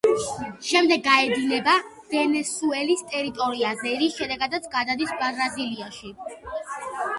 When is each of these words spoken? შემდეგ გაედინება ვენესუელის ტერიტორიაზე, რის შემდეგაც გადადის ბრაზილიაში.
შემდეგ 0.67 1.03
გაედინება 1.07 1.75
ვენესუელის 2.13 3.05
ტერიტორიაზე, 3.13 3.93
რის 4.01 4.19
შემდეგაც 4.23 4.67
გადადის 4.75 5.15
ბრაზილიაში. 5.23 6.15